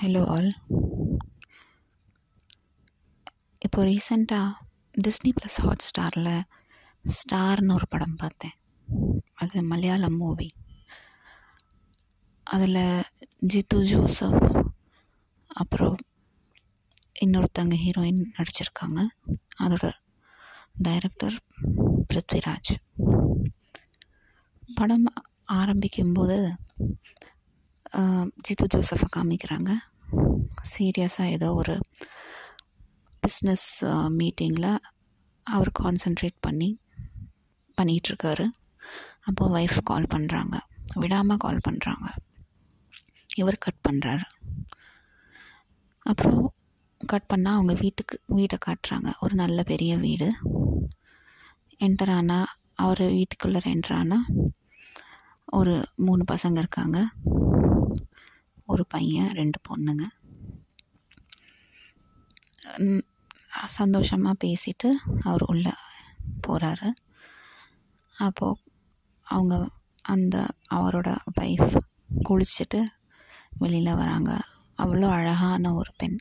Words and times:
Hello 0.00 0.22
all 0.26 0.48
இப்போ 3.58 3.84
ரீசெண்டாக 3.84 4.48
Disney 5.04 5.30
plus 5.38 5.58
hot 5.64 5.84
ஸ்டாரில் 5.86 6.42
ஸ்டார்னு 7.04 7.72
ஒரு 7.72 7.86
படம் 7.88 8.16
பார்த்தேன். 8.16 8.56
அது 9.34 9.62
மலையாளம் 9.62 10.16
மூவி 10.16 10.48
அதில் 12.44 13.02
ஜித்து 13.52 13.78
ஜோசப் 13.82 14.74
அப்புறம் 15.46 15.96
இன்னொருத்தங்க 17.26 17.76
ஹீரோயின் 17.84 18.22
நடிச்சிருக்காங்க. 18.36 19.00
அதோட 19.62 19.92
டைரக்டர் 20.82 21.38
பிருத்விராஜ். 22.08 22.72
படம் 24.74 25.12
ஆரம்பிக்கும்போது 25.52 26.38
ஜித்து 28.46 28.66
ஜோசஃபை 28.74 29.08
காமிக்கிறாங்க. 29.16 29.70
சீரியஸாக 30.72 31.34
ஏதோ 31.36 31.48
ஒரு 31.60 31.74
பிஸ்னஸ் 33.22 33.68
மீட்டிங்கில் 34.18 34.70
அவர் 35.46 35.70
கான்சென்ட்ரேட் 35.80 36.38
பண்ணி 36.46 36.70
பண்ணிகிட்ருக்காரு 37.78 38.46
அப்போது 39.28 39.54
ஒய்ஃப் 39.58 39.78
கால் 39.90 40.12
பண்ணுறாங்க 40.14 40.56
விடாமல் 41.02 41.42
கால் 41.44 41.64
பண்ணுறாங்க 41.68 42.06
இவர் 43.40 43.64
கட் 43.64 43.82
பண்ணுறாரு 43.88 44.26
அப்புறம் 46.10 46.42
கட் 47.12 47.30
பண்ணால் 47.32 47.56
அவங்க 47.56 47.74
வீட்டுக்கு 47.82 48.16
வீட்டை 48.36 48.56
காட்டுறாங்க. 48.66 49.08
ஒரு 49.24 49.34
நல்ல 49.40 49.58
பெரிய 49.70 49.92
வீடு. 50.04 50.28
என்டர் 51.86 52.12
ஆனால் 52.18 52.50
அவர் 52.84 53.02
வீட்டுக்குள்ளே 53.16 53.60
என்டர் 53.72 53.96
ஆனால் 54.00 54.26
ஒரு 55.58 55.74
மூணு 56.06 56.22
பசங்க 56.32 56.58
இருக்காங்க. 56.64 56.98
ஒரு 58.66 58.84
பையன் 58.86 59.30
ரெண்டு 59.30 59.58
பொண்ணுங்க. 59.68 60.04
சந்தோஷமாக 63.78 64.40
பேசிட்டு 64.44 64.88
அவர் 65.22 65.44
உள்ளே 65.46 65.72
போகிறாரு 66.46 66.88
அப்போது 68.18 68.60
அவங்க 69.26 69.54
அந்த 70.02 70.36
அவரோட 70.74 71.08
ஒய்ஃப் 71.40 71.74
குளிச்சுட்டு 72.28 72.80
வெளியில் 73.58 73.98
வராங்க. 74.00 74.30
அவ்வளோ 74.78 75.08
அழகான 75.08 75.72
ஒரு 75.74 75.92
பெண். 75.96 76.16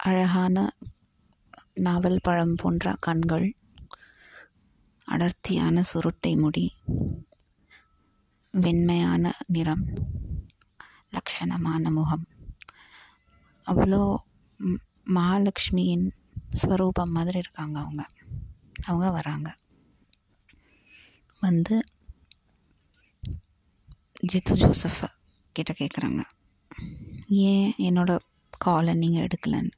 அழகான 0.00 0.56
நாவல் 1.86 2.22
பழம் 2.22 2.54
போன்ற 2.54 2.94
கண்கள். 3.00 3.48
அடர்த்தியான 5.04 5.82
சுருட்டை 5.82 6.32
முடி. 6.36 6.66
வெண்மையான 8.54 9.32
நிறம் 9.46 9.84
லக்ஷணமான 11.12 11.90
முகம். 11.90 12.26
அவ்வளோ 13.66 14.16
மகாலட்சுமியின் 15.14 16.10
ஸ்வரூபம் 16.50 17.10
மாதிரி 17.10 17.38
இருக்காங்க 17.38 17.80
அவங்க. 17.80 18.06
அவங்க 18.84 19.10
வராங்க. 19.10 19.54
வந்து 21.40 21.84
ஜித்து 24.32 24.52
ஜோசஃப 24.52 25.08
கிட்ட 25.52 25.72
கேட்குறாங்க 25.78 26.22
ஏன் 27.26 27.72
என்னோட 27.78 28.18
காலை 28.58 28.94
நீங்கள் 28.94 29.26
எடுக்கலன்னு? 29.26 29.72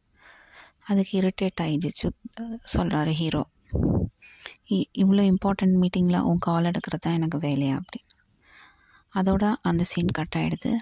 அதுக்கு 0.83 1.13
இரிட்டேட் 1.21 1.63
ஆகிடுச்சு 1.63 2.09
சொல்கிறாரு 2.75 3.11
ஹீரோ 3.11 3.43
இவ்வளோ 5.03 5.23
இம்பார்ட்டண்ட் 5.33 5.77
மீட்டிங்கில் 5.83 6.21
உன் 6.21 6.39
கால் 6.39 6.65
எடுக்கிறது 6.65 7.01
தான் 7.01 7.13
எனக்கு 7.13 7.39
வேலையா? 7.39 7.75
அப்படி. 7.75 8.04
அதோட 9.15 9.55
அந்த 9.63 9.83
சீன் 9.85 10.07
கட் 10.07 10.37
ஆகிடுது 10.37 10.73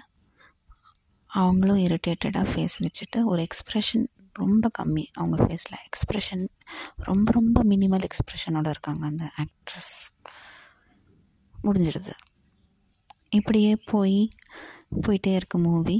அவங்களும் 1.27 1.77
இரிட்டேட்டடாக 1.77 2.47
ஃபேஸ் 2.51 2.75
வச்சுட்டு 2.79 3.19
ஒரு 3.23 3.47
எக்ஸ்ப்ரெஷன் 3.47 4.05
ரொம்ப 4.33 4.69
கம்மி. 4.77 5.05
அவங்க 5.13 5.37
ஃபேஸில் 5.43 5.79
எக்ஸ்ப்ரெஷன் 5.87 6.47
ரொம்ப 6.95 7.31
ரொம்ப 7.31 7.63
மினிமல் 7.63 8.05
எக்ஸ்ப்ரெஷனோடு 8.07 8.69
இருக்காங்க 8.69 9.05
அந்த 9.05 9.31
ஆக்ட்ரஸ் 9.43 9.95
முடிஞ்சிடுது. 11.63 12.13
இப்படியே 13.29 13.75
போய் 13.75 14.29
போயிட்டே 15.07 15.33
இருக்க 15.33 15.57
மூவி 15.57 15.97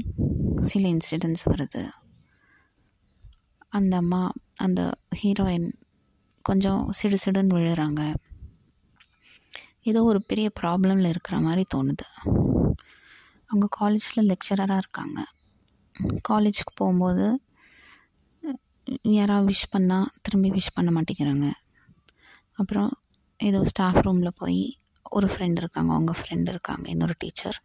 சில 0.62 0.88
இன்சிடென்ட்ஸ் 0.88 1.46
வருது. 1.50 1.82
அந்த 3.68 3.96
அம்மா 3.96 4.32
அந்த 4.54 4.80
ஹீரோயின் 5.22 5.72
கொஞ்சம் 6.42 6.90
சிடு 6.90 7.18
சிடுன்னு 7.24 7.56
விழுறாங்க. 7.58 8.02
ஏதோ 9.84 10.02
ஒரு 10.02 10.20
பெரிய 10.22 10.50
ப்ராப்ளமில் 10.60 11.08
இருக்கிற 11.08 11.38
மாதிரி 11.38 11.64
தோணுது. 11.74 12.06
அவங்க 13.50 13.66
காலேஜில் 13.70 14.28
லெக்சரராக 14.30 14.76
இருக்காங்க. 14.76 15.18
காலேஜுக்கு 16.28 16.72
போகும்போது 16.74 17.26
யாராவது 19.02 19.46
விஷ் 19.52 19.72
பண்ணால் 19.76 20.08
திரும்பி 20.22 20.50
விஷ் 20.50 20.74
பண்ண 20.74 20.90
மாட்டேங்கிறாங்க. 20.96 21.48
அப்புறம் 22.52 22.90
ஏதோ 23.40 23.60
ஸ்டாஃப் 23.64 24.02
ரூமில் 24.06 24.38
போய் 24.38 24.60
ஒரு 25.10 25.26
ஃப்ரெண்ட் 25.26 25.58
இருக்காங்க 25.58 25.92
அவங்க 25.92 26.12
ஃப்ரெண்ட் 26.12 26.48
இருக்காங்க 26.48 26.88
இன்னொரு 26.88 27.14
டீச்சர் 27.18 27.58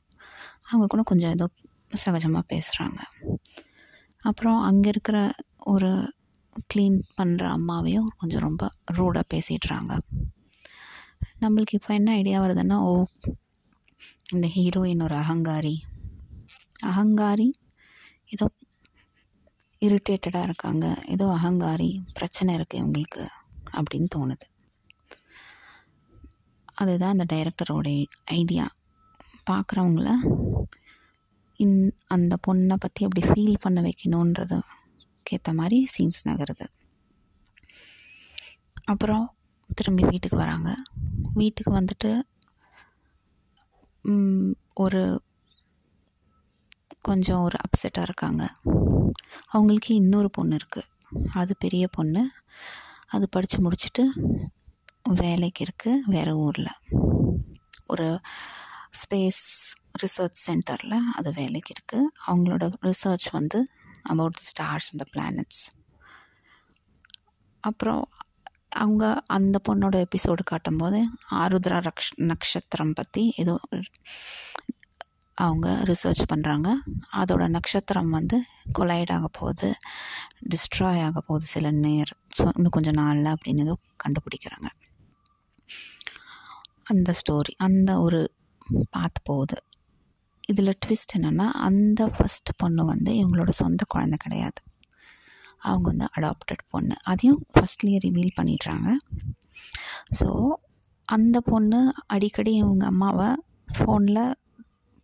அவங்க 0.70 0.86
கூட 0.88 1.02
கொஞ்சம் 1.02 1.30
ஏதோ 1.30 1.46
சகஜமாக 2.06 2.44
பேசுகிறாங்க 2.54 3.00
அப்புறம் 4.22 4.60
அங்கே 4.60 4.90
இருக்கிற 4.90 5.18
ஒரு 5.74 5.92
க்ளீன் 6.74 6.98
பண்ணுற 7.18 7.44
அம்மாவையும் 7.58 8.10
கொஞ்சம் 8.18 8.42
ரொம்ப 8.42 8.64
ரூடாக 8.86 9.26
பேசிடுறாங்க. 9.34 9.94
நம்மளுக்கு 11.44 11.78
இப்போ 11.78 11.92
என்ன 11.94 12.10
ஐடியா 12.12 12.38
வருதுன்னா 12.44 12.78
ஓ 12.90 12.94
இந்த 14.34 14.48
ஹீரோயின் 14.56 15.04
ஒரு 15.06 15.16
அகங்காரி. 15.16 15.76
அகங்காரி 16.92 17.48
ஏதோ 18.34 18.46
இரிட்டேட்டடாக 19.86 20.48
இருக்காங்க. 20.50 20.86
ஏதோ 21.14 21.26
அகங்காரி 21.38 21.90
பிரச்சனை 22.18 22.56
இருக்குது 22.58 22.80
இவங்களுக்கு 22.82 23.24
அப்படின்னு 23.78 24.10
தோணுது. 24.16 24.48
அதுதான் 26.82 27.16
அந்த 27.16 27.26
டைரக்டரோட 27.34 27.88
ஐடியா 28.40 28.66
பார்க்குறவங்கள 29.50 30.10
இந் 31.64 31.80
அந்த 32.16 32.34
பொண்ணை 32.48 32.76
பற்றி 32.80 33.06
அப்படி 33.08 33.24
ஃபீல் 33.30 33.64
பண்ண 33.64 33.80
வைக்கணுன்றது 33.82 34.60
ஏற்ற 35.36 35.50
மாதிரி 35.54 35.78
சீன்ஸ் 35.96 36.22
நகருது. 36.28 36.68
அப்புறம் 38.86 39.26
திரும்பி 39.80 40.04
வீட்டுக்கு 40.12 40.38
வராங்க. 40.38 40.70
வீட்டுக்கு 41.34 41.72
வந்துட்டு 41.72 42.12
ஒரு 44.74 45.02
கொஞ்சம் 47.02 47.42
ஒரு 47.42 47.58
அப்செட்டாக 47.66 48.02
இருக்காங்க. 48.02 48.44
அவங்களுக்கு 49.48 49.96
இன்னொரு 49.96 50.30
பொண்ணு 50.30 50.58
இருக்குது 50.58 51.28
அது 51.32 51.54
பெரிய 51.58 51.88
பொண்ணு. 51.88 52.24
அது 53.08 53.30
படித்து 53.30 53.58
முடிச்சுட்டு 53.66 54.04
வேலைக்கு 55.22 55.66
இருக்குது 55.66 56.04
வேறு 56.06 56.34
ஊரில். 56.38 56.74
ஒரு 57.86 58.08
ஸ்பேஸ் 59.02 59.44
ரிசர்ச் 60.02 60.42
சென்டரில் 60.48 60.98
அது 61.16 61.30
வேலைக்கு 61.34 61.74
இருக்குது 61.76 62.10
அவங்களோட 62.28 62.66
ரிசர்ச் 62.88 63.28
வந்து 63.32 63.60
அபவுட் 64.04 64.38
தி 64.40 64.48
ஸ்டார்ஸ் 64.52 64.90
இந்த 64.92 65.06
பிளானட்ஸ் 65.14 65.64
அப்புறம் 67.64 68.04
அவங்க 68.72 69.04
அந்த 69.28 69.58
பொண்ணோட 69.68 69.96
எபிசோடு 70.06 70.44
காட்டும்போது 70.44 71.00
ஆருத்ரா 71.36 71.78
ரக்ஷ் 71.88 72.12
நட்சத்திரம் 72.32 72.94
பற்றி 72.94 73.24
ஏதோ 73.38 73.56
அவங்க 75.38 75.68
ரிசர்ச் 75.84 76.24
பண்ணுறாங்க 76.32 76.70
அதோட 77.14 77.44
நட்சத்திரம் 77.48 78.10
வந்து 78.10 78.38
கொலைட் 78.80 79.14
ஆக 79.18 79.28
போகுது 79.40 79.70
டிஸ்ட்ராய் 80.50 81.04
ஆக 81.08 81.22
போகுது 81.22 81.46
சில 81.46 81.72
நேரம் 81.86 82.22
ஸோ 82.38 82.46
இன்னும் 82.58 82.76
கொஞ்சம் 82.78 83.00
நாளில் 83.02 83.34
அப்படின்னு 83.36 83.66
ஏதோ 83.68 83.76
கண்டுபிடிக்கிறாங்க. 84.04 84.70
அந்த 86.84 87.10
ஸ்டோரி 87.22 87.54
அந்த 87.68 87.92
ஒரு 88.02 88.20
பார்த்து 88.92 89.22
போகுது. 89.24 89.58
இதில் 90.50 90.80
ட்விஸ்ட் 90.86 91.16
என்னென்னா 91.18 91.48
அந்த 91.68 92.02
ஃபஸ்ட் 92.08 92.52
பொண்ணு 92.58 92.84
வந்து 92.86 93.12
இவங்களோட 93.14 93.52
சொந்த 93.62 93.84
குழந்தை 93.88 94.18
கிடையாது. 94.18 94.60
அவங்க 95.60 95.86
வந்து 95.90 96.08
அடாப்டட் 96.18 96.64
பொண்ணு. 96.68 96.96
அதையும் 97.04 97.42
ஃபஸ்ட்லேயே 97.54 98.00
ரிவீல் 98.06 98.38
பண்ணிடுறாங்க. 98.40 98.90
ஸோ 100.20 100.28
அந்த 101.06 101.40
பொண்ணு 101.40 101.94
அடிக்கடி 102.08 102.54
இவங்க 102.54 102.86
அம்மாவை 102.86 103.30
ஃபோனில் 103.78 104.24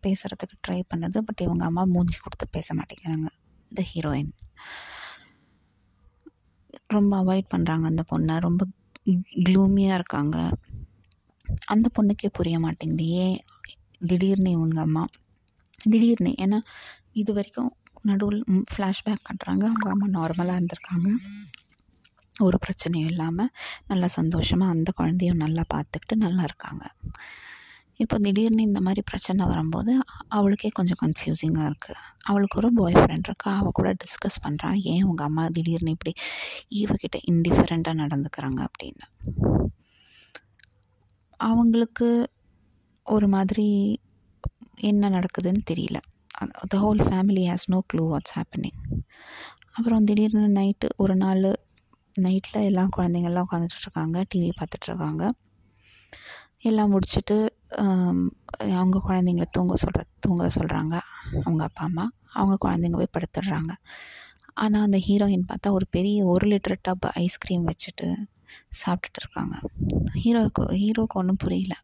பேசுகிறதுக்கு 0.03 0.57
ட்ரை 0.67 0.81
பண்ணுது. 0.93 1.17
பட் 1.17 1.41
இவங்க 1.41 1.65
அம்மா 1.65 1.83
மூஞ்சி 1.83 2.17
கொடுத்து 2.17 2.47
பேச 2.49 2.75
மாட்டேங்கிறாங்க. 2.75 3.29
த 3.71 3.83
ஹீரோயின் 3.93 4.31
ரொம்ப 6.87 7.23
அவாய்ட் 7.23 7.51
பண்ணுறாங்க 7.53 7.85
அந்த 7.85 8.03
பொண்ணை. 8.11 8.37
ரொம்ப 8.39 8.63
க்ளூமியாக 9.45 9.93
இருக்காங்க. 9.93 10.49
அந்த 11.65 11.89
பொண்ணுக்கே 11.95 12.29
புரிய 12.31 12.59
மாட்டேங்குது. 12.59 13.05
ஏன் 13.05 13.37
திடீர்னு 14.07 14.51
இவங்க 14.51 14.79
அம்மா 14.81 15.05
திடீர்னு 15.83 16.31
ஏன்னா 16.41 16.59
இது 17.13 17.33
வரைக்கும் 17.33 17.71
நடுவில் 18.05 18.43
ஃப்ளாஷ்பேக் 18.73 19.25
காட்டுறாங்க. 19.27 19.65
அவங்க 19.71 19.89
அம்மா 19.89 20.07
நார்மலாக 20.17 20.59
இருந்திருக்காங்க. 20.59 21.09
ஒரு 22.39 22.57
பிரச்சனையும் 22.65 23.09
இல்லாமல் 23.11 23.51
நல்லா 23.87 24.07
சந்தோஷமாக 24.07 24.71
அந்த 24.71 24.91
குழந்தையும் 24.95 25.37
நல்லா 25.37 25.63
பார்த்துக்கிட்டு 25.73 26.15
நல்லா 26.15 26.43
இருக்காங்க. 26.43 26.83
இப்போ 27.97 28.17
திடீர்னு 28.17 28.63
இந்த 28.63 28.79
மாதிரி 28.81 29.01
பிரச்சனை 29.05 29.45
வரும்போது 29.45 29.91
அவளுக்கே 30.27 30.69
கொஞ்சம் 30.69 31.01
கன்ஃபியூசிங்காக 31.01 31.67
இருக்குது 31.67 32.01
அவளுக்கு 32.23 32.57
ஒரு 32.57 32.69
பாய் 32.73 32.93
ஃப்ரெண்ட் 32.93 33.27
இருக்கா. 33.29 33.51
அவள் 33.57 33.77
கூட 33.79 33.89
டிஸ்கஸ் 34.03 34.39
பண்ணுறான் 34.45 34.77
ஏன் 34.93 35.03
உங்கள் 35.03 35.25
அம்மா 35.25 35.47
திடீர்னு 35.47 35.95
இப்படி 35.97 36.13
ஈவகிட்ட 36.79 37.17
இன்டிஃபரெண்ட்டாக 37.31 38.01
நடந்துக்கிறாங்க? 38.03 38.67
அப்படின்னு. 38.67 39.05
அவங்களுக்கு 41.37 42.09
ஒரு 43.03 43.27
மாதிரி 43.27 43.99
என்ன 44.75 45.09
நடக்குதுன்னு 45.09 45.63
தெரியல. 45.71 45.97
The 46.71 46.77
whole 46.83 47.01
family 47.07 47.43
has 47.49 47.67
no 47.73 47.79
clue 47.91 48.03
what's 48.11 48.33
happening 48.37 48.79
அப்புறம் 49.77 50.05
திடீர்னு 50.09 50.49
நைட்டு 50.59 50.87
ஒரு 51.03 51.15
நாள் 51.23 51.45
நைட்டில் 52.25 52.65
எல்லா 52.69 52.83
குழந்தைங்கள்லாம் 52.95 53.45
உட்காந்துட்ருக்காங்க 53.47 54.17
டிவி 54.31 54.49
பார்த்துட்ருக்காங்க. 54.59 55.23
எல்லாம் 56.69 56.91
முடிச்சுட்டு 56.93 57.37
அவங்க 58.79 58.97
குழந்தைங்கள 59.07 59.45
தூங்க 59.55 59.73
சொல்கிற 59.83 60.03
தூங்க 60.25 60.43
சொல்கிறாங்க 60.57 60.95
அவங்க 61.45 61.61
அப்பா 61.67 61.83
அம்மா. 61.89 62.05
அவங்க 62.39 62.55
குழந்தைங்க 62.65 62.97
போய் 63.01 63.15
படுத்துடுறாங்க. 63.15 63.73
ஆனால் 64.63 64.85
அந்த 64.87 64.99
ஹீரோயின் 65.07 65.49
பார்த்தா 65.49 65.75
ஒரு 65.77 65.85
பெரிய 65.95 66.19
ஒரு 66.33 66.45
லிட்டர் 66.51 66.77
டப் 66.87 67.07
ஐஸ்கிரீம் 67.23 67.65
வச்சுட்டு 67.71 68.07
சாப்பிட்டுட்டு 68.81 69.19
இருக்காங்க 69.23 69.55
ஹீரோவுக்கு 70.21 70.63
ஹீரோவுக்கு 70.83 71.19
ஒன்றும் 71.21 71.41
புரியல. 71.43 71.75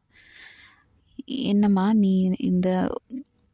என்னம்மா 1.51 1.85
நீ 2.03 2.13
இந்த 2.51 2.69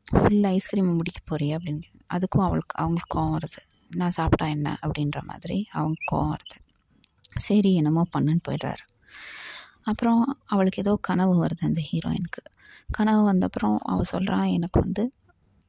ஃபுல் 0.08 0.46
ஐஸ்கிரீமை 0.50 0.94
முடிக்க 0.94 1.20
போறியா 1.22 1.56
அப்படின்னு 1.58 1.88
அதுக்கும் 2.14 2.46
அவளுக்கு 2.46 2.76
அவங்களுக்கு 2.76 3.12
கோவம் 3.16 3.34
வருது. 3.38 3.62
நான் 3.92 4.10
சாப்பிட்டா 4.10 4.46
என்ன? 4.48 4.68
அப்படின்ற 4.82 5.20
மாதிரி 5.22 5.58
அவங்க 5.72 5.98
கோவம் 6.12 6.32
வருது. 6.32 6.58
சரி 7.38 7.72
என்னமோ 7.74 8.04
பண்ணுன்னு 8.18 8.44
போயிடுறாரு. 8.48 8.84
அப்புறம் 9.84 10.22
அவளுக்கு 10.46 10.82
ஏதோ 10.82 10.94
கனவு 11.02 11.36
வருது 11.44 11.64
அந்த 11.66 11.82
ஹீரோயினுக்கு. 11.90 12.42
கனவு 12.92 13.22
வந்தப்புறம் 13.32 13.78
அவள் 13.84 14.04
சொல்கிறான் 14.06 14.48
எனக்கு 14.48 14.80
வந்து 14.80 15.04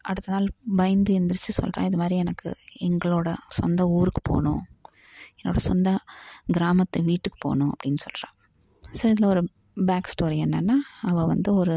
அடுத்த 0.04 0.32
நாள் 0.32 0.48
பயந்து 0.76 1.12
எந்திரிச்சு 1.18 1.52
சொல்கிறான் 1.52 1.86
இது 1.86 1.96
மாதிரி 1.96 2.16
எனக்கு 2.16 2.48
எங்களோட 2.80 3.28
சொந்த 3.48 3.88
ஊருக்கு 3.88 4.22
போகணும். 4.22 4.62
என்னோடய 5.38 5.62
சொந்த 5.62 5.88
கிராமத்து 6.52 6.98
வீட்டுக்கு 7.02 7.38
போகணும் 7.40 7.72
அப்படின்னு 7.72 8.00
சொல்கிறான் 8.02 8.34
ஸோ 8.82 9.04
இதில் 9.04 9.28
ஒரு 9.28 9.42
பேக் 9.86 10.10
ஸ்டோரி 10.12 10.38
என்னென்னா 10.44 10.76
அவள் 11.00 11.26
வந்து 11.26 11.54
ஒரு 11.54 11.76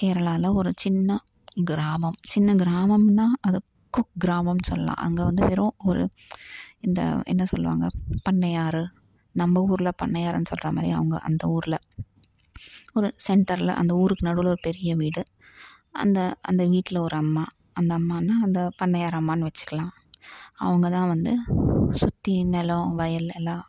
கேரளாவில் 0.00 0.54
ஒரு 0.54 0.72
சின்ன 0.76 1.18
கிராமம். 1.64 2.18
சின்ன 2.28 2.54
கிராமம்னா 2.54 3.26
அது 3.40 3.62
குக் 3.90 4.14
கிராமம்னு 4.24 4.68
சொல்லலாம். 4.68 5.00
அங்கே 5.00 5.22
வந்து 5.22 5.46
வெறும் 5.46 5.74
ஒரு 5.78 6.08
இந்த 6.80 7.22
என்ன 7.24 7.44
சொல்லுவாங்க? 7.44 7.86
பண்ணையாறு. 8.30 8.84
நம்ம 9.34 9.60
ஊரில் 9.62 9.98
பண்ணையாருன்னு 10.02 10.50
சொல்கிற 10.50 10.72
மாதிரி 10.72 10.92
அவங்க 10.92 11.18
அந்த 11.18 11.48
ஊரில். 11.48 11.78
ஒரு 12.92 13.14
சென்டரில் 13.28 13.78
அந்த 13.80 13.94
ஊருக்கு 13.94 14.26
நடுவில் 14.26 14.46
ஒரு 14.46 14.60
பெரிய 14.62 14.96
வீடு. 14.96 15.22
அந்த 15.92 16.36
அந்த 16.40 16.66
வீட்டில் 16.66 16.98
ஒரு 16.98 17.16
அம்மா. 17.16 17.44
அந்த 17.72 17.98
அம்மானா 17.98 18.34
அந்த 18.42 18.70
பண்ணையார் 18.82 19.18
அம்மான்னு 19.20 19.48
வச்சுக்கலாம். 19.48 19.92
அவங்க 20.54 20.90
தான் 20.90 21.08
வந்து 21.08 21.32
சுற்றி 21.90 22.44
நிலம் 22.44 22.94
வயல் 22.94 23.30
எல்லாம் 23.34 23.64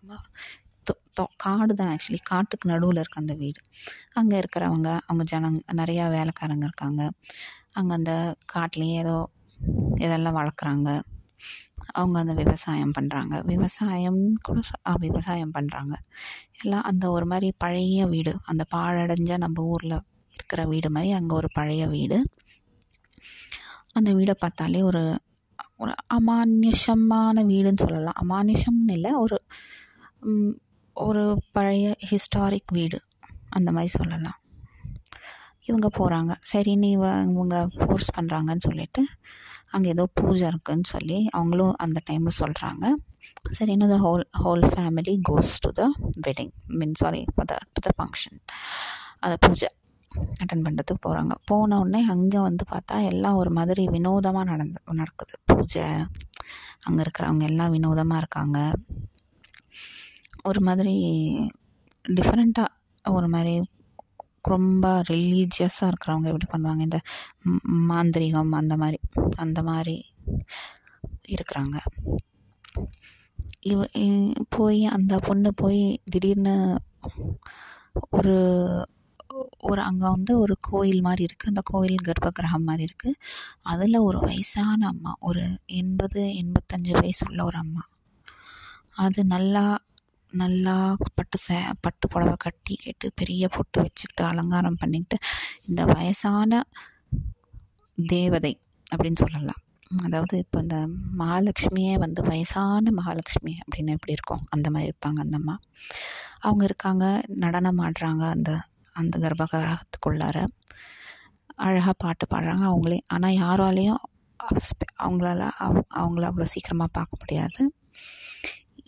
காடு 1.44 1.74
தான் 1.74 1.92
ஆக்சுவலி 1.94 2.20
காட்டுக்கு 2.32 2.70
நடுவில் 2.72 3.00
இருக்க 3.02 3.18
அந்த 3.22 3.34
வீடு. 3.42 3.62
அங்கே 4.20 4.36
இருக்கிறவங்க 4.42 4.90
அவங்க 5.08 5.24
ஜனங் 5.32 5.60
நிறையா 5.82 6.06
வேலைக்காரங்க 6.18 6.66
இருக்காங்க. 6.70 7.02
அங்கே 7.80 7.94
அந்த 8.00 8.14
காட்டிலேயே 8.46 8.98
ஏதோ 9.04 9.18
இதெல்லாம் 10.06 10.38
வளர்க்குறாங்க. 10.40 10.90
அவங்க 12.00 12.18
அந்த 12.24 12.34
விவசாயம் 12.34 12.94
பண்ணுறாங்க 12.98 13.36
விவசாயம் 13.52 14.22
கூட 14.48 14.60
விவசாயம் 15.06 15.54
பண்ணுறாங்க 15.58 15.94
எல்லாம் 16.62 16.86
அந்த 16.90 17.06
ஒரு 17.16 17.26
மாதிரி 17.32 17.48
பழைய 17.64 18.06
வீடு. 18.14 18.34
அந்த 18.52 18.64
பாழடைஞ்ச 18.76 19.38
நம்ம 19.46 19.64
ஊரில் 19.74 19.98
இருக்கிற 20.34 20.62
வீடு 20.72 20.90
மாதிரி 20.90 21.12
அங்கே 21.20 21.36
ஒரு 21.42 21.50
பழைய 21.58 21.84
வீடு. 21.96 22.18
அந்த 23.98 24.10
வீடை 24.20 24.36
பார்த்தாலே 24.44 24.82
ஒரு 24.82 25.04
ஒரு 25.84 25.94
அமானுஷமான 26.18 27.44
வீடுன்னு 27.52 27.84
சொல்லலாம். 27.86 28.20
அமானுஷம்னு 28.24 28.94
இல்லை 28.98 29.12
ஒரு 29.24 29.38
ஒரு 30.96 31.24
பழைய 31.56 31.88
ஹிஸ்டாரிக் 32.10 32.74
வீடு. 32.78 33.00
அந்த 33.58 33.70
மாதிரி 33.72 33.92
சொல்லலாம். 34.00 34.38
இவங்க 35.70 35.88
போகிறாங்க 35.98 36.32
சரின்னு 36.52 36.88
இவ 36.96 37.04
இவங்க 37.34 37.58
ஃபோர்ஸ் 37.80 38.10
பண்ணுறாங்கன்னு 38.16 38.66
சொல்லிட்டு 38.68 39.02
அங்கே 39.76 39.90
ஏதோ 39.90 40.04
பூஜை 40.20 40.46
இருக்குன்னு 40.52 40.88
சொல்லி 40.96 41.20
அவங்களும் 41.38 41.76
அந்த 41.84 42.00
டைமில் 42.10 42.40
சொல்கிறாங்க 42.42 42.86
சரின்னு 43.58 43.88
the 43.94 43.98
whole 44.06 44.26
whole 44.44 44.66
family 44.74 45.14
goes 45.30 45.54
to 45.66 45.70
the 45.80 45.84
wedding 46.28 46.52
mean 46.80 46.98
sorry 47.02 47.22
the 47.52 47.56
to 47.74 47.82
the 47.88 47.92
function 47.98 48.38
அதை 49.26 49.36
பூஜை 49.46 49.70
அட்டன் 50.42 50.66
பண்ணுறதுக்கு 50.66 51.04
போகிறாங்க 51.06 51.34
போன 51.50 51.78
உடனே 51.80 52.02
அங்கே 52.14 52.40
வந்து 52.40 52.66
பார்த்தா 52.72 52.96
எல்லாம் 53.12 53.40
ஒரு 53.42 53.52
மாதிரி 53.58 53.84
வினோதமாக 53.96 54.50
நடந்து 54.52 54.80
நடக்குது. 55.02 55.34
பூஜை 55.52 55.86
அங்கே 56.88 57.02
இருக்கிறவங்க 57.06 57.46
எல்லாம் 57.52 57.74
வினோதமாக 57.76 58.22
இருக்காங்க. 58.24 58.60
ஒரு 60.44 60.62
மாதிரி 60.62 60.96
டிஃப்ரெண்ட்டாக 62.06 63.12
ஒரு 63.12 63.28
மாதிரி 63.28 63.54
ரொம்ப 64.42 64.86
ரிலீஜியஸாக 65.10 65.90
இருக்கிறவங்க 65.92 66.30
எப்படி 66.32 66.48
பண்ணுவாங்க? 66.54 66.82
இந்த 66.82 67.00
மாந்திரிகம் 67.90 68.54
அந்த 68.62 68.78
மாதிரி 68.78 69.00
அந்த 69.36 69.60
மாதிரி 69.64 69.96
இருக்கிறாங்க. 71.28 71.78
இவ 73.60 73.86
போய் 74.50 74.82
அந்த 74.86 75.14
பொண்ணு 75.20 75.50
போய் 75.54 75.84
திடீர்னு 76.12 76.56
ஒரு 78.10 78.36
ஒரு 79.58 79.82
அங்கே 79.82 80.08
வந்து 80.10 80.40
ஒரு 80.40 80.56
கோயில் 80.62 81.02
மாதிரி 81.02 81.24
இருக்குது 81.26 81.52
அந்த 81.52 81.62
கோயில் 81.64 82.04
கர்ப்ப 82.04 82.30
கிரகம் 82.30 82.64
மாதிரி 82.64 82.84
இருக்குது 82.90 83.20
அதில் 83.62 83.98
ஒரு 83.98 84.20
வயசான 84.20 84.88
அம்மா 84.88 85.12
ஒரு 85.20 85.44
எண்பது 85.66 86.22
எண்பத்தஞ்சு 86.42 86.92
வயசு 87.00 87.24
உள்ள 87.30 87.44
ஒரு 87.44 87.58
அம்மா. 87.58 87.84
அது 88.96 89.26
நல்லா 89.26 89.66
நல்லா 90.42 90.76
பட்டு 91.18 91.38
சே 91.46 91.58
பட்டு 91.86 92.06
புடவை 92.14 92.36
கட்டிக்கிட்டு 92.44 93.08
பெரிய 93.20 93.44
பொட்டு 93.56 93.78
வச்சுக்கிட்டு 93.84 94.24
அலங்காரம் 94.30 94.80
பண்ணிக்கிட்டு 94.82 95.18
இந்த 95.68 95.82
வயசான 95.94 96.62
தேவதை 97.98 98.54
அப்படின்னு 98.94 99.20
சொல்லலாம். 99.24 99.62
அதாவது 100.06 100.36
இப்போ 100.44 100.58
இந்த 100.60 100.78
மகாலட்சுமியே 101.22 101.94
வந்து 102.06 102.22
வயசான 102.30 102.92
மகாலட்சுமி 103.00 103.54
அப்படின்னு 103.64 103.96
எப்படி 103.98 104.16
இருக்கும்? 104.18 104.44
அந்த 104.50 104.68
மாதிரி 104.74 104.90
இருப்பாங்க 104.92 105.20
அந்த 105.26 105.38
அம்மா. 105.42 105.56
அவங்க 106.48 106.64
இருக்காங்க 106.70 107.06
நடனம் 107.44 107.82
ஆடுறாங்க 107.88 108.24
அந்த 108.36 108.52
அந்த 109.02 109.16
கர்ப்பகிரகத்துக்குள்ளார 109.26 110.38
அழகாக 111.66 111.96
பாட்டு 112.04 112.26
பாடுறாங்க 112.34 112.66
அவங்களே. 112.72 113.00
ஆனால் 113.14 113.38
யாராலையும் 113.44 114.02
அவங்களால 115.06 115.42
அவங்கள 116.02 116.24
அவ்வளோ 116.30 116.48
சீக்கிரமாக 116.54 116.92
பார்க்க 116.98 117.22
முடியாது. 117.22 117.62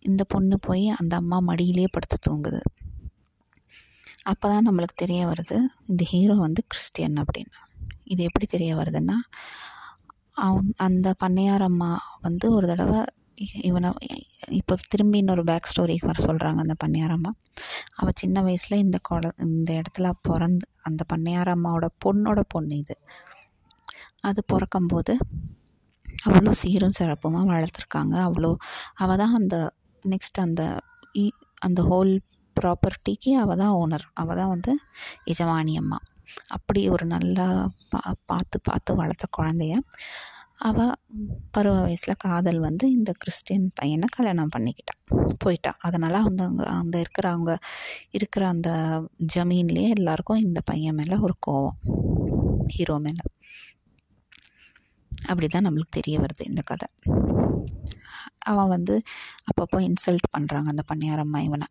இந்த 0.09 0.23
பொண்ணு 0.33 0.55
போய் 0.67 0.85
அந்த 0.99 1.13
அம்மா 1.21 1.37
மடியிலே 1.49 1.87
படுத்து 1.95 2.17
தூங்குது. 2.27 2.61
அப்போ 4.31 4.45
தான் 4.51 4.65
நம்மளுக்கு 4.67 4.95
தெரிய 5.03 5.21
வருது 5.31 5.57
இந்த 5.89 6.03
ஹீரோ 6.11 6.35
வந்து 6.45 6.61
கிறிஸ்டியன் 6.71 7.17
அப்படின்னு. 7.23 7.55
இது 8.13 8.21
எப்படி 8.29 8.45
தெரிய 8.55 8.71
வருதுன்னா 8.79 9.17
அவன் 10.45 10.69
அந்த 10.85 11.07
பண்ணையார் 11.23 11.63
அம்மா 11.69 11.91
வந்து 12.25 12.45
ஒரு 12.55 12.65
தடவை 12.71 13.01
இவனை 13.69 13.89
இப்போ 14.57 14.73
திரும்பி 14.91 15.17
இன்னொரு 15.21 15.43
பேக் 15.49 15.69
ஸ்டோரிக்கு 15.71 16.09
வர 16.09 16.19
சொல்கிறாங்க 16.27 16.59
அந்த 16.65 16.75
பண்ணையார் 16.83 17.13
அம்மா. 17.15 17.31
அவள் 17.99 18.19
சின்ன 18.21 18.41
வயசில் 18.47 18.83
இந்த 18.83 18.97
குழ 19.07 19.29
இந்த 19.45 19.69
இடத்துல 19.79 20.09
பிறந்து 20.27 20.67
அந்த 20.89 21.01
பண்ணையார் 21.11 21.51
அம்மாவோட 21.55 21.87
பொண்ணோட 22.05 22.41
பொண்ணு 22.53 22.75
இது. 22.83 22.95
அது 24.29 24.41
பிறக்கும்போது 24.53 25.13
அவ்வளோ 26.27 26.51
சீரும் 26.61 26.97
சிறப்புமாக 26.99 27.49
வளர்த்துருக்காங்க. 27.53 28.15
அவ்வளோ 28.27 28.51
அவள் 29.03 29.19
தான் 29.23 29.35
அந்த 29.39 29.55
நெக்ஸ்ட் 30.05 30.39
அந்த 30.39 30.61
இ 31.13 31.25
அந்த 31.59 31.81
ஹோல் 31.81 32.13
ப்ராப்பர்ட்டிக்கு 32.55 33.31
அவள் 33.35 33.57
தான் 33.57 33.75
ஓனர் 33.75 34.05
அவள் 34.13 34.35
தான் 34.35 34.49
வந்து 34.49 34.73
எஜமானி 35.25 35.73
அம்மா. 35.77 35.97
அப்படி 36.47 36.89
ஒரு 36.89 37.05
நல்லா 37.05 37.45
பா 37.89 37.99
பார்த்து 38.25 38.61
பார்த்து 38.61 38.95
வளர்த்த 38.95 39.25
குழந்தைய 39.37 39.75
அவள் 40.59 40.91
பருவ 41.51 41.75
வயசில் 41.81 42.15
காதல் 42.17 42.59
வந்து 42.59 42.91
இந்த 42.91 43.11
கிறிஸ்டின் 43.11 43.65
பையனை 43.75 44.07
கல்யாணம் 44.07 44.53
பண்ணிக்கிட்டான் 44.55 45.01
போயிட்டான் 45.43 45.79
அதனால் 45.79 46.17
அந்த 46.21 46.43
அங்கே 46.43 46.65
அந்த 46.81 46.95
இருக்கிற 46.99 47.25
அவங்க 47.29 47.53
இருக்கிற 48.11 48.47
அந்த 48.47 48.69
ஜமீன்லேயே 49.35 49.89
எல்லாருக்கும் 49.89 50.43
இந்த 50.43 50.61
பையன் 50.61 50.95
மேலே 50.95 51.17
ஒரு 51.17 51.35
கோவம். 51.47 51.77
ஹீரோ 52.67 52.97
மேலே. 52.97 53.23
அப்படி 55.11 55.47
தான் 55.47 55.67
நம்மளுக்கு 55.67 55.97
தெரிய 55.99 56.15
வருது 56.19 56.43
இந்த 56.45 56.61
கதை. 56.65 56.87
அவன் 58.45 58.67
வந்து 58.67 58.95
அப்பப்போ 59.49 59.77
இன்சல்ட் 59.79 60.27
பண்ணுறாங்க 60.37 60.69
அந்த 60.73 60.83
பண்ணியாரம்மா 60.93 61.39
இவனை 61.39 61.67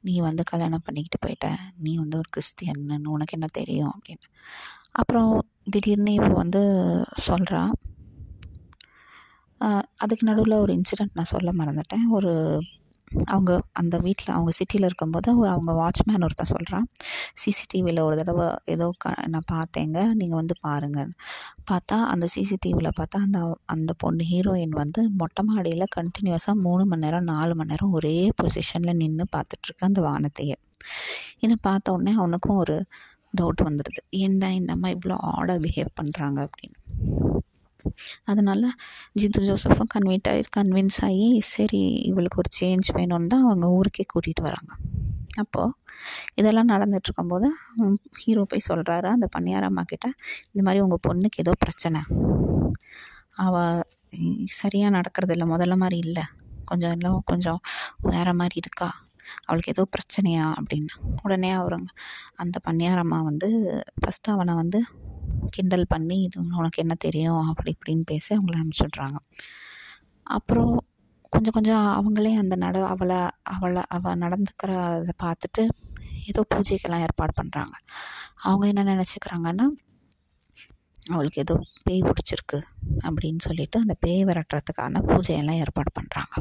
நீ 0.00 0.14
வந்து 0.20 0.42
கல்யாணம் 0.44 0.84
பண்ணிக்கிட்டு 0.84 1.18
போயிட்ட. 1.24 1.48
நீ 1.78 1.92
வந்து 1.96 2.16
ஒரு 2.16 2.28
கிறிஸ்டியன்னு 2.36 3.06
உனக்கு 3.06 3.36
என்ன 3.38 3.48
தெரியும்? 3.52 3.94
அப்படின்னு. 3.98 4.26
அப்புறம் 4.92 5.32
திடீர்னு 5.70 6.12
இவன் 6.12 6.40
வந்து 6.42 6.62
சொல்கிறான் 7.28 7.72
அதுக்கு 9.96 10.24
நடுவில் 10.26 10.62
ஒரு 10.64 10.72
இன்சிடெண்ட் 10.74 11.14
நான் 11.14 11.32
சொல்ல 11.34 11.50
மறந்துட்டேன். 11.52 12.06
ஒரு 12.10 12.32
அவங்க 13.10 13.52
அந்த 13.72 13.98
வீட்டில் 13.98 14.34
அவங்க 14.34 14.50
சிட்டியில் 14.50 14.86
இருக்கும்போது 14.86 15.38
ஒரு 15.38 15.50
அவங்க 15.50 15.72
வாட்ச்மேன் 15.72 16.22
ஒருத்தன் 16.22 16.46
சொல்கிறான் 16.46 16.86
சிசிடிவியில் 17.42 18.00
ஒரு 18.00 18.16
தடவை 18.16 18.46
ஏதோ 18.64 18.90
க 18.98 19.14
நான் 19.26 19.48
பார்த்தேங்க. 19.52 19.98
நீங்கள் 20.14 20.36
வந்து 20.36 20.54
பாருங்கள் 20.60 21.10
பார்த்தா 21.70 21.96
அந்த 22.04 22.28
சிசிடிவியில் 22.34 22.96
பார்த்தா 23.00 23.20
அந்த 23.20 23.40
அந்த 23.66 23.92
பொண்ணு 23.98 24.24
ஹீரோயின் 24.24 24.76
வந்து 24.82 25.02
மொட்டை 25.16 25.44
மாடியில் 25.44 25.86
கண்டினியூஸாக 25.96 26.56
மூணு 26.60 26.84
மணி 26.84 27.00
நேரம் 27.00 27.24
நாலு 27.24 27.54
மணி 27.54 27.68
நேரம் 27.68 27.92
ஒரே 27.92 28.16
பொசிஷனில் 28.42 29.00
நின்று 29.02 29.26
பார்த்துட்ருக்கு 29.36 29.88
அந்த 29.90 30.02
வானத்தையே. 30.02 30.56
இதை 31.38 31.56
பார்த்த 31.62 31.92
உடனே 31.92 32.14
அவனுக்கும் 32.14 32.56
ஒரு 32.56 32.76
டவுட் 33.40 33.62
வந்துடுது. 33.68 34.02
என்ன 34.20 34.54
இந்த 34.54 34.72
அம்மா 34.72 34.88
இவ்வளோ 34.88 35.16
ஆடாக 35.34 35.58
பிஹேவ் 35.58 35.98
பண்ணுறாங்க 36.00 36.38
அப்படின்னு. 36.48 36.79
அதனால் 38.24 38.66
ஜித்து 39.20 39.42
ஜோசஃபும் 39.48 39.90
கன்வீட் 39.94 40.28
ஆகி 40.32 40.44
கன்வின்ஸ் 40.58 40.98
ஆகி 41.08 41.28
சரி 41.54 41.82
இவளுக்கு 42.10 42.40
ஒரு 42.42 42.50
சேஞ்ச் 42.60 42.88
வேணும்னு 42.98 43.26
தான் 43.26 43.44
அவங்க 43.44 43.68
ஊருக்கே 43.78 44.06
கூட்டிகிட்டு 44.14 44.46
வராங்க. 44.48 44.72
அப்போது 45.38 45.74
இதெல்லாம் 46.34 46.70
நடந்துட்டுருக்கும்போது 46.72 47.48
ஹீரோ 48.20 48.42
போய் 48.42 48.68
சொல்கிறாரு 48.68 49.08
அந்த 49.16 49.26
பன்னியாரம்மா 49.36 49.82
கிட்ட 49.82 50.06
இந்த 50.52 50.62
மாதிரி 50.62 50.80
உங்கள் 50.86 51.04
பொண்ணுக்கு 51.08 51.42
ஏதோ 51.44 51.52
பிரச்சனை. 51.58 52.00
அவள் 53.46 53.82
சரியாக 54.60 54.96
நடக்கிறது 54.98 55.32
இல்லை 55.32 55.46
முதல்ல 55.54 55.74
மாதிரி 55.76 55.98
இல்லை. 56.06 56.24
கொஞ்சம் 56.64 56.94
எல்லாம் 56.96 57.20
கொஞ்சம் 57.24 57.60
வேறு 58.08 58.32
மாதிரி 58.40 58.56
இருக்கா? 58.56 58.88
அவளுக்கு 59.46 59.72
ஏதோ 59.74 59.82
பிரச்சனையா? 59.94 60.46
அப்படின்னு. 60.60 60.94
உடனே 61.22 61.50
அவருங்க 61.52 61.90
அந்த 62.36 62.56
பன்னியாரம்மா 62.66 63.18
வந்து 63.24 63.48
ஃபஸ்ட்டு 64.00 64.32
அவனை 64.34 64.54
வந்து 64.54 64.80
கிண்டல் 65.48 65.86
பண்ணி 65.88 66.22
இது 66.22 66.40
உனக்கு 66.60 66.82
என்ன 66.82 66.94
தெரியும்? 66.98 67.42
அப்படி 67.42 67.70
இப்படின்னு 67.76 68.04
பேசி 68.04 68.30
அவங்கள 68.36 68.56
அனுப்பிச்சுட்றாங்க. 68.60 69.18
அப்புறம் 70.36 70.72
கொஞ்சம் 71.32 71.52
கொஞ்சம் 71.52 71.84
அவங்களே 71.98 72.32
அந்த 72.34 72.56
நட 72.56 72.86
அவளை 72.86 73.18
அவளை 73.42 73.82
அவள் 73.88 74.18
நடந்துக்கிற 74.18 74.70
இதை 75.02 75.14
பார்த்துட்டு 75.24 75.62
ஏதோ 76.26 76.40
பூஜைக்கெல்லாம் 76.54 77.04
ஏற்பாடு 77.06 77.32
பண்ணுறாங்க 77.42 77.74
அவங்க 78.42 78.66
என்ன 78.66 78.82
நினச்சிக்கிறாங்கன்னா 78.94 79.66
அவளுக்கு 81.10 81.40
ஏதோ 81.40 81.54
பேய் 81.82 82.02
பிடிச்சிருக்கு 82.08 82.58
அப்படின்னு 83.06 83.40
சொல்லிட்டு 83.48 83.78
அந்த 83.80 83.94
பேய் 84.00 84.24
விரட்டுறதுக்கான 84.24 85.02
பூஜையெல்லாம் 85.10 85.60
ஏற்பாடு 85.64 85.90
பண்ணுறாங்க 86.00 86.36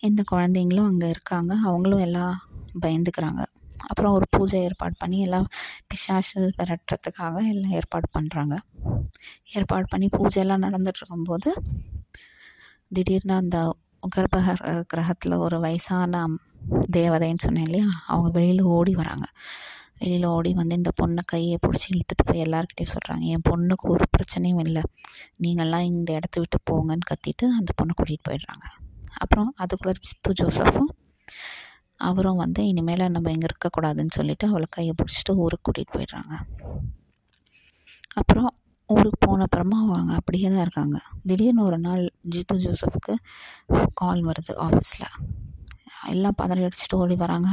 இந்த 0.00 0.22
குழந்தைங்களும் 0.32 0.88
அங்கே 0.88 1.08
இருக்காங்க. 1.08 1.52
அவங்களும் 1.64 1.98
எல்லாம் 1.98 2.34
பயந்துக்கிறாங்க. 2.80 3.42
அப்புறம் 3.86 4.12
ஒரு 4.12 4.26
பூஜை 4.30 4.60
ஏற்பாடு 4.60 4.94
பண்ணி 4.98 5.20
எல்லாம் 5.20 5.46
பிசாசு 5.94 6.40
விரட்டுறதுக்காக 6.58 7.36
எல்லாம் 7.48 7.74
ஏற்பாடு 7.78 8.06
பண்ணுறாங்க 8.16 8.54
ஏற்பாடு 9.52 9.86
பண்ணி 9.88 10.06
பூஜையெல்லாம் 10.16 10.64
நடந்துட்டுருக்கும்போது 10.66 11.50
திடீர்னு 12.88 13.34
அந்த 13.34 13.58
கர்ப்ப 14.14 14.38
கிரகத்தில் 14.86 15.34
ஒரு 15.36 15.56
வயசான 15.60 16.22
தேவதைன்னு 16.96 17.44
சொன்னேன் 17.44 17.64
இல்லையா? 17.64 17.86
அவங்க 18.06 18.28
வெளியில் 18.30 18.62
ஓடி 18.76 18.92
வராங்க. 18.94 19.26
வெளியில் 19.98 20.26
ஓடி 20.32 20.50
வந்து 20.52 20.74
இந்த 20.74 20.90
பொண்ணை 21.00 21.22
கையை 21.24 21.56
பிடிச்சி 21.64 21.86
இழுத்துட்டு 21.92 22.24
போய் 22.24 22.42
எல்லாருக்கிட்டே 22.42 22.86
சொல்கிறாங்க 22.94 23.24
என் 23.34 23.46
பொண்ணுக்கு 23.50 23.86
ஒரு 23.94 24.04
பிரச்சனையும் 24.14 24.62
இல்லை. 24.66 24.82
நீங்கள்லாம் 25.42 25.86
இந்த 25.92 26.10
இடத்த 26.12 26.42
விட்டு 26.42 26.58
போங்கன்னு 26.70 27.08
கத்திட்டு 27.10 27.46
அந்த 27.58 27.70
பொண்ணை 27.78 27.94
கூட்டிகிட்டு 27.98 28.28
போயிடுறாங்க. 28.28 28.66
அப்புறம் 29.18 29.50
அதுக்குள்ளே 29.56 29.96
சித்து 30.00 30.32
ஜோசஃபும் 30.40 30.92
அவரும் 32.00 32.36
வந்து 32.36 32.66
இனிமேல் 32.66 33.04
நம்ம 33.08 33.30
இங்கே 33.30 33.46
இருக்கக்கூடாதுன்னு 33.50 34.16
சொல்லிவிட்டு 34.16 34.46
அவளை 34.48 34.66
கையை 34.70 34.94
பிடிச்சிட்டு 35.00 35.36
ஊருக்கு 35.36 35.64
கூட்டிகிட்டு 35.66 35.96
போயிடுறாங்க. 35.96 36.34
அப்புறம் 38.14 38.50
ஊருக்கு 38.86 39.18
போன 39.26 39.42
அப்புறமா 39.42 39.78
அவங்க 39.78 40.12
அப்படியே 40.14 40.48
தான் 40.48 40.60
இருக்காங்க. 40.60 40.98
திடீர்னு 41.26 41.64
ஒரு 41.64 41.78
நாள் 41.78 42.02
ஜித்து 42.30 42.56
ஜோசஃப்க்கு 42.64 43.14
கால் 43.94 44.22
வருது 44.24 44.54
ஆஃபீஸில் 44.66 45.08
எல்லாம் 46.08 46.38
பதறி 46.42 46.62
அடிச்சுட்டு 46.64 47.00
ஓடி 47.02 47.14
வராங்க. 47.14 47.50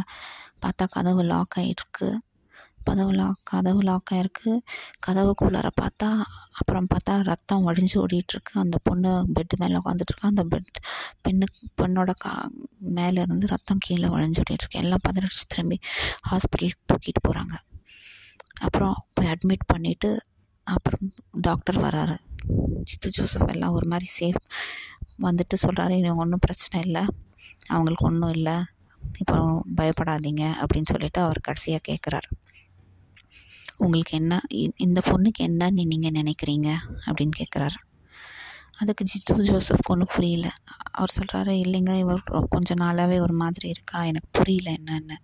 பார்த்தா 0.65 0.85
கதவு 0.89 1.23
லாக் 1.23 1.57
ஆகிட்டுருக்கு 1.57 2.09
கதவு 2.87 3.11
லாக் 3.11 3.39
கதவு 3.51 3.81
லாக் 3.81 4.11
ஆகிருக்கு 4.13 4.51
கதவுக்குள்ளார 5.07 5.67
பார்த்தா 5.81 6.09
அப்புறம் 6.59 6.87
பார்த்தா 6.93 7.13
ரத்தம் 7.29 7.65
வடிஞ்சு 7.67 7.95
ஓடிட்டுருக்கு. 8.03 8.53
அந்த 8.53 8.77
பொண்ணு 8.83 9.11
பெட்டு 9.35 9.55
மேலே 9.57 9.75
உட்காந்துட்ருக்கா 9.75 10.31
அந்த 10.31 10.43
பெட் 10.51 10.79
பெண்ணு 11.25 11.47
பெண்ணோட 11.81 12.13
கா 12.17 12.33
மேலே 12.97 13.21
இருந்து 13.21 13.47
ரத்தம் 13.47 13.83
கீழே 13.85 14.07
வழிஞ்சு 14.07 14.41
ஓடிட்டுருக்கு. 14.43 14.81
எல்லாம் 14.83 15.05
பதறடிச்சு 15.09 15.45
திரும்பி 15.47 15.79
ஹாஸ்பிட்டலுக்கு 16.29 16.81
தூக்கிட்டு 16.91 17.23
போகிறாங்க 17.27 17.55
அப்புறம் 18.61 18.95
போய் 19.13 19.31
அட்மிட் 19.33 19.69
பண்ணிவிட்டு 19.73 20.11
அப்புறம் 20.67 21.05
டாக்டர் 21.41 21.79
வராரு. 21.81 22.17
சித்து 22.83 23.09
ஜோசப் 23.09 23.49
எல்லாம் 23.49 23.71
ஒரு 23.71 23.87
மாதிரி 23.87 24.07
சேஃப் 24.19 24.43
வந்துட்டு 25.21 25.55
சொல்கிறாரு 25.63 25.95
இவங்க 25.97 26.21
ஒன்றும் 26.23 26.45
பிரச்சனை 26.45 26.77
இல்லை. 26.85 27.03
அவங்களுக்கு 27.67 28.05
ஒன்றும் 28.05 28.35
இல்லை. 28.37 28.55
இப்போ 29.19 29.35
பயப்படாதீங்க 29.77 30.43
அப்படின்னு 30.61 30.91
சொல்லிட்டு 30.91 31.19
அவர் 31.21 31.39
கடைசியாக 31.41 31.83
கேட்குறாரு 31.87 32.29
உங்களுக்கு 33.83 34.15
என்ன 34.17 34.39
இந்த 34.85 34.99
பொண்ணுக்கு 35.09 35.41
என்னன்னு 35.49 35.85
நீங்கள் 35.91 36.17
நினைக்கிறீங்க? 36.19 36.69
அப்படின்னு 37.07 37.35
கேட்குறாரு 37.39 37.79
அதுக்கு 38.81 39.03
ஜித்து 39.09 39.33
ஜோசப்க்கு 39.47 39.91
ஒன்றும் 39.93 40.13
புரியல. 40.13 40.47
அவர் 40.91 41.13
சொல்கிறாரு 41.17 41.53
இல்லைங்க 41.63 41.91
இவர் 41.97 42.23
கொஞ்சம் 42.49 42.79
நாளாகவே 42.81 43.17
ஒரு 43.19 43.35
மாதிரி 43.41 43.67
இருக்கா 43.69 43.99
எனக்கு 44.11 44.29
புரியல 44.37 44.69
என்னன்னு. 44.79 45.17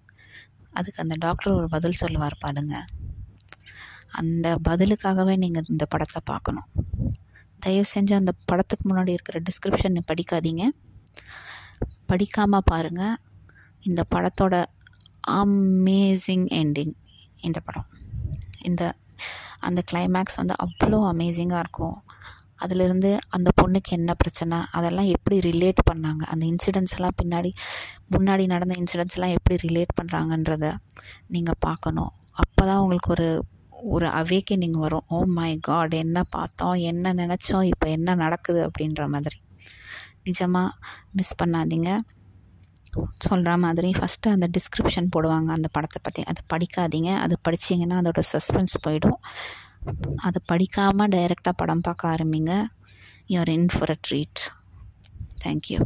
அதுக்கு 0.70 1.02
அந்த 1.04 1.16
டாக்டர் 1.26 1.58
ஒரு 1.60 1.68
பதில் 1.76 2.00
சொல்லுவார் 2.02 2.36
பாருங்க. 2.40 2.76
அந்த 4.20 4.48
பதிலுக்காகவே 4.70 5.36
நீங்கள் 5.44 5.70
இந்த 5.70 5.86
படத்தை 5.86 6.22
பார்க்கணும். 6.26 6.68
தயவு 7.60 7.88
செஞ்சு 7.96 8.14
அந்த 8.14 8.34
படத்துக்கு 8.46 8.86
முன்னாடி 8.90 9.14
இருக்கிற 9.16 9.38
டிஸ்கிரிப்ஷன் 9.50 9.98
படிக்காதீங்க. 10.12 10.64
படிக்காமல் 12.12 12.68
பாருங்கள் 12.72 13.18
இந்த 13.84 14.02
படத்தோட 14.16 14.56
அமேசிங் 15.42 16.48
எண்டிங் 16.62 16.96
இந்த 17.48 17.60
படம். 17.68 17.90
இந்த 18.70 18.84
அந்த 19.68 19.80
கிளைமேக்ஸ் 19.90 20.40
வந்து 20.42 20.56
அவ்வளோ 20.64 20.98
அமேசிங்காக 21.12 21.64
இருக்கும். 21.66 21.98
அதிலிருந்து 22.64 23.10
அந்த 23.36 23.50
பொண்ணுக்கு 23.60 23.92
என்ன 23.98 24.12
பிரச்சனை 24.22 24.58
அதெல்லாம் 24.78 25.10
எப்படி 25.16 25.38
ரிலேட் 25.50 25.82
பண்ணாங்க? 25.90 26.24
அந்த 26.34 26.44
இன்சிடென்ட்ஸ் 26.52 26.96
எல்லாம் 26.98 27.18
பின்னாடி 27.22 27.52
முன்னாடி 28.16 28.44
நடந்த 28.54 28.76
இன்சிடென்ட்ஸ் 28.82 29.18
எல்லாம் 29.18 29.36
எப்படி 29.38 29.58
ரிலேட் 29.68 29.94
பண்ணுறாங்கன்றத 30.00 30.72
நீங்கள் 31.36 31.62
பார்க்கணும். 31.68 32.12
அப்போ 32.44 32.62
தான் 32.70 32.82
உங்களுக்கு 32.84 33.12
ஒரு 33.18 33.30
ஒரு 33.96 34.08
அவேக்கனிங் 34.20 34.78
வரும். 34.84 35.04
ஓ 35.16 35.18
மை 35.40 35.52
காட் 35.68 35.94
என்ன 36.04 36.20
பார்த்தோம் 36.36 36.78
என்ன 36.92 37.14
நினச்சோம் 37.22 37.66
இப்போ 37.72 37.88
என்ன 37.98 38.16
நடக்குது 38.24 38.62
அப்படின்ற 38.68 39.04
மாதிரி. 39.16 39.38
நிஜமாக 40.28 40.70
மிஸ் 41.18 41.38
பண்ணாதீங்க. 41.42 41.92
சொல்கிற 43.20 43.58
மாதிரி 43.58 43.92
ஃபஸ்ட்டு 43.92 44.34
அந்த 44.36 44.48
டிஸ்கிரிப்ஷன் 44.58 45.10
போடுவாங்க 45.16 45.50
அந்த 45.58 45.68
படத்தை 45.72 46.00
பற்றி 46.04 46.24
அதை 46.24 46.42
படிக்காதீங்க. 46.54 47.12
அது 47.16 47.38
படித்தீங்கன்னா 47.50 47.98
அதோட 48.02 48.22
சஸ்பென்ஸ் 48.34 48.76
போயிடும். 48.88 49.20
அதை 50.16 50.42
படிக்காமல் 50.46 51.08
டைரெக்டாக 51.08 51.56
படம் 51.56 51.82
பார்க்க 51.82 52.16
ஆரம்பிங்க. 52.16 52.54
You're 53.30 53.50
in 53.50 53.70
for 53.74 53.90
a 53.90 53.98
treat 54.10 54.42
thank you 55.46 55.80